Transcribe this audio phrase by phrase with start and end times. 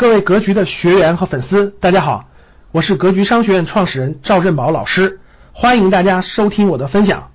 [0.00, 2.30] 各位格局的学员和粉丝，大家好，
[2.72, 5.20] 我是格局商学院创始人赵振宝老师，
[5.52, 7.30] 欢迎大家收听我的分享。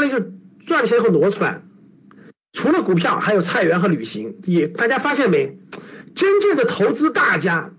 [0.00, 0.24] 那就
[0.68, 1.62] 赚钱以后挪出来，
[2.52, 4.36] 除了股票，还有菜园和旅行。
[4.44, 5.58] 也大家发现没？
[6.14, 7.72] 真正的投资大家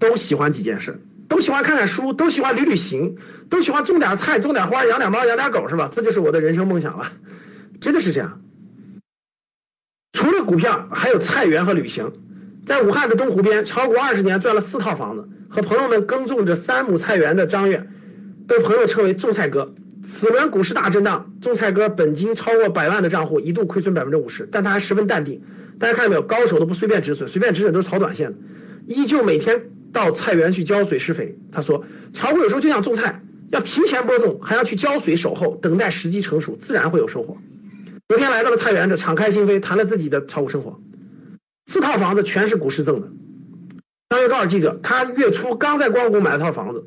[0.00, 3.18] 都喜欢几件事，都喜欢看看书，都喜欢旅旅行，
[3.48, 5.88] 都喜欢种点菜、种点花、养点猫、养点狗，是吧？
[5.94, 7.12] 这就是我的人生梦想了，
[7.80, 8.40] 真的是这样。
[10.12, 12.12] 除了股票，还有菜园和旅行。
[12.66, 17.86] 在武汉的东湖边，炒股二十年赚了四套房子，和朋友们耕种着三亩菜园的张悦，
[18.48, 19.74] 被朋友称为种菜哥。
[20.02, 25.42] 此轮股市大震荡，种菜哥本金超过百万的账户一度亏损百分之五十，但他还十分淡定。
[25.78, 26.22] 大家看到没有？
[26.22, 28.38] 高手都不随便止损，随便止损都是炒短线的，
[28.86, 31.36] 依旧每天到菜园去浇水施肥。
[31.52, 37.38] 他说，炒股有时候就像种菜，要提前播种，还要去浇水守候，等待时机成熟，自然会有收获。
[38.08, 40.80] 昨天来到了菜园，这敞开心扉谈了自己的炒股生活。
[41.66, 43.08] 四套房子全是股市赠的。
[44.10, 46.84] 张悦告诉记者，他月初刚在光谷买了套房子，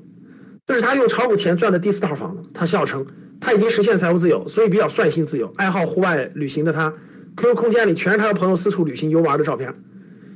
[0.66, 2.50] 这是他用炒股钱赚的第四套房子。
[2.54, 3.06] 他笑称，
[3.42, 5.54] 他已经实现财务自由，所以比较率性自由。
[5.58, 6.94] 爱好户外旅行的他
[7.36, 9.74] ，QQ 空间里全是他和朋友四处旅行游玩的照片。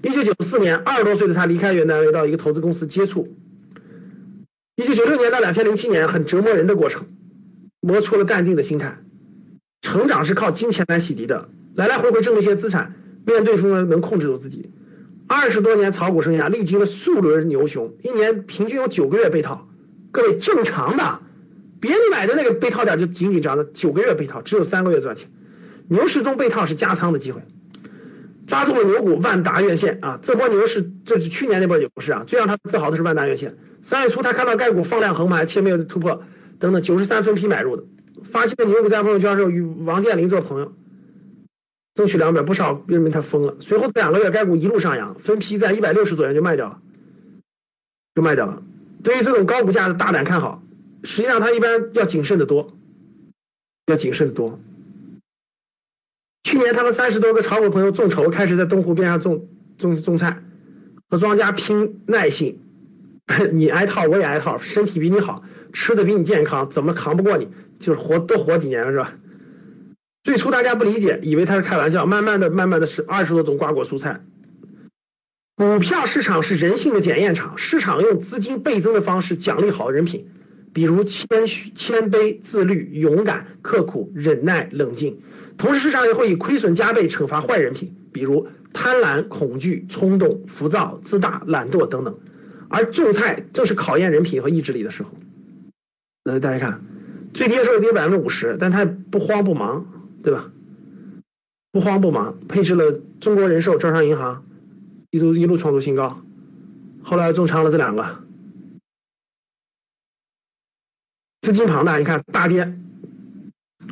[0.02, 3.36] 一九九四年，二十多岁的他离开原单位到一个投资公司接触。
[4.76, 7.06] 一九九六年到两千零七年，很折磨人的过程，
[7.80, 8.98] 磨出了淡定的心态。
[9.82, 12.96] 成长是靠金钱来洗涤的，来来回回挣了一些资产。
[13.26, 14.72] 面对风能控制住自己，
[15.28, 19.68] 二十多年炒股生涯历经了数轮牛熊，一年平均有九个月被套。
[20.12, 21.20] 各位正常的，
[21.80, 25.30] 别人买的那个被套点就紧紧张的，九个月被套，只有三个月赚钱。
[25.88, 27.42] 牛市中被套是加仓的机会，
[28.48, 30.20] 抓住了牛股万达院线啊！
[30.22, 33.56] 这波牛市这是去年那波牛市啊，最让他自豪的是万达院线。
[33.82, 36.24] 三月初他看到该股放量横盘且没有突破
[36.60, 37.84] 等等，九十三分批买入的，
[38.24, 40.74] 发现牛股在朋友圈时候与王健林做朋友。
[41.94, 43.58] 争取两百，不少认为他疯了。
[43.60, 46.82] 随后两个月，该股一路上扬，分批在一百六十左右就卖掉了，
[48.16, 48.64] 就卖掉了。
[49.04, 50.64] 对于这种高股价的大胆看好，
[51.04, 52.74] 实际上他一般要谨慎的多，
[53.88, 54.60] 要谨慎的多。
[56.44, 59.48] 去年他们三十多个炒股朋友众筹，开始在东湖边上种
[59.78, 60.44] 种种菜，
[61.10, 62.60] 和庄家拼耐性。
[63.54, 67.50] 你挨套我也挨套，身体比你好，吃的比你健康，怎么扛不过你？
[67.80, 69.14] 就是活多活几年了是吧？
[70.24, 74.22] 最初大家不理解，以为他是开玩笑，慢慢的、慢慢的是二十多种瓜果蔬菜。
[75.56, 80.28] 股票市场是人性的检验场，市场用资金倍增的方式奖励好人品，
[80.74, 85.22] 比如谦虚、谦卑、自律、勇敢、刻苦、忍耐、冷静。
[85.58, 92.20] 同时，市场也会以亏损加倍惩罚坏人品，比如贪婪、恐惧、冲动、浮躁、自大、懒惰等等。
[92.70, 95.10] 而种菜正是考验人品和意志力的时候。
[96.24, 96.82] 那大家看，
[97.34, 99.86] 最低的时候跌百分之五十，但他不慌不忙。
[100.24, 100.52] 对吧？
[101.72, 104.46] 不慌不忙，配置了中国人寿、招商银行，
[105.10, 106.22] 一路一路创出新高。
[107.04, 108.24] 后来重仓了这两个，
[111.42, 112.78] 资金庞大，你看大跌，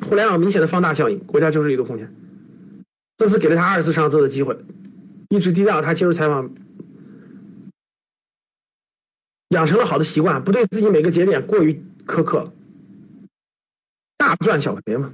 [0.08, 2.14] 互联网明显的放大效应，国家就是一个空间。
[3.18, 4.64] 这次给了他二次上车的机会，
[5.30, 6.54] 一直低调，他接受采访，
[9.50, 12.52] 养成了好的习惯，不对自己每个节点过于苛刻，
[14.18, 15.14] 大赚小赔嘛。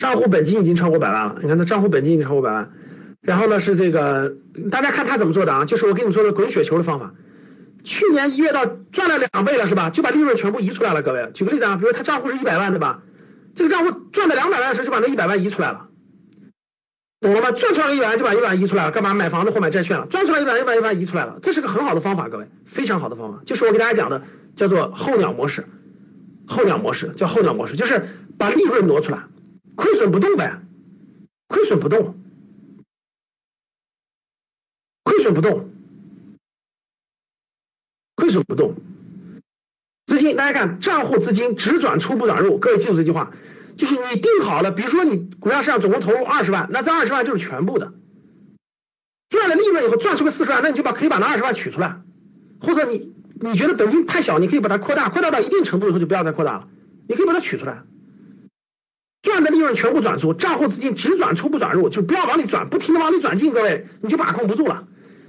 [0.00, 2.70] 账户本金已经超过百万了，你看他账户本金已经超过百万，
[3.20, 4.34] 然后呢是这个，
[4.70, 5.66] 大家看他怎么做的啊？
[5.66, 7.12] 就是我跟你们说的滚雪球的方法。
[7.84, 9.90] 去年一月到赚了两倍了是吧？
[9.90, 11.30] 就把利润全部移出来了，各位。
[11.34, 13.02] 举个例子啊，比如他账户是一百万对吧？
[13.54, 15.88] 这个账户赚了两百万的时候就把那一百万移出来了，
[17.20, 17.50] 懂了吗？
[17.52, 20.06] 赚出来一百万就把一百万移出来了，干嘛买房子或买债券了？
[20.06, 24.22] 赚出来一百万一百万移出来了，这是个很好的方法，各位，非常好的方法，就是我给大家讲的
[24.56, 25.66] 叫做候鸟模式，
[26.46, 29.24] 候鸟模式叫候鸟模式，就是把利润挪出来。
[29.80, 30.60] 亏损不动呗，
[31.48, 32.20] 亏损不动，
[35.02, 35.70] 亏损不动，
[38.14, 38.74] 亏损不动。
[40.04, 43.32] 资金大家看，账户资金只转出不转入，各位记住这句话，
[43.78, 47.94] 就是你定好了，比如说你股票市场总共投入二十万，那这二十万就是全部的。
[49.30, 52.02] 赚了利润以后赚出个四十万，那你就把可以把那二十万取出来，
[52.60, 56.68] 或者你你觉得本金太小，你可以把它扩大，扩大到一定程度以后就不要再扩大了，
[57.08, 57.82] 你可以把它取出来。
[59.30, 64.86] 赚的利润全部转出，账户资金只转出不转入，就不要往里转，不停的往里转进，各位你就把控不住了。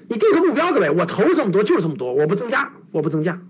[0.09, 3.41] 你定个目标，各位，我投这么多就是这么多，我不增加，我不增加，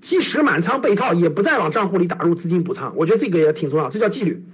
[0.00, 2.94] 即使满仓被套，也不再往账户里打入资金补仓。
[2.96, 4.44] 我觉得这个也挺重要，这叫纪律。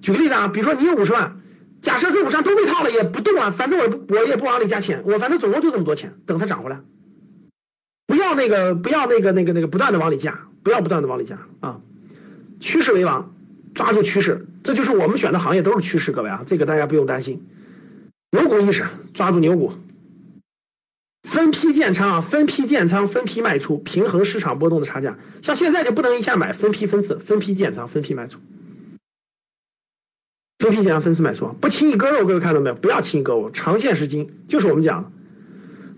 [0.00, 1.40] 举个例子啊，比如说你有五十万，
[1.82, 6.80] 假设这五十万都被套了，也不动啊，反正我我也不往里加钱，我反正总共就这么多钱，等它涨回来，
[8.06, 11.80] 不要那个不要那个那个那个不断的往里加，不要不断的往里加啊，
[12.60, 13.34] 趋势为王。
[13.74, 17.46] 抓住趋势，这就是我们选的行业都是趋势，各位啊，这个大家不用担心。
[18.30, 18.84] 牛股意识，
[19.14, 19.72] 抓住牛股，
[21.22, 25.18] 分批建仓啊，分批建仓，分批卖出，平衡市场波动的差价。
[25.42, 28.38] 像现在就不能一下买，分批分次，分批建仓，分批卖出，
[30.58, 32.74] 分批建仓，分次卖出，不轻易割肉，各位看到没有？
[32.74, 35.12] 不要轻易割肉，长线是金，就是我们讲，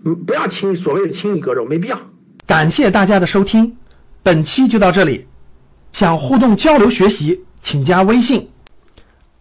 [0.03, 1.99] 嗯，不要轻易所谓的轻易割肉，没必要。
[2.45, 3.77] 感谢大家的收听，
[4.23, 5.27] 本期就到这里。
[5.93, 8.51] 想互动交流学习，请加微信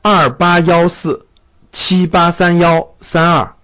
[0.00, 1.26] 二八幺四
[1.72, 3.54] 七八三幺三二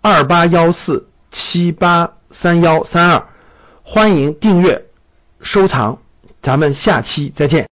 [0.00, 3.26] 二八幺四七八三幺三二，
[3.82, 4.86] 欢迎订阅
[5.42, 5.98] 收藏，
[6.40, 7.66] 咱们下期再见。